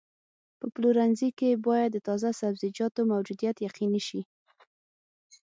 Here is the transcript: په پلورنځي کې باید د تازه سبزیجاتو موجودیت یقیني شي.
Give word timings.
په 0.59 0.65
پلورنځي 0.73 1.29
کې 1.39 1.61
باید 1.67 1.89
د 1.93 1.97
تازه 2.07 2.29
سبزیجاتو 2.41 3.01
موجودیت 3.11 3.55
یقیني 3.67 4.01
شي. 4.07 4.21